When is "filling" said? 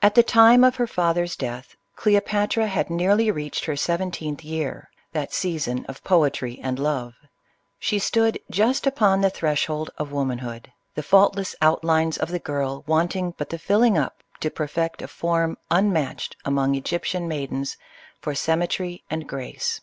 13.58-13.98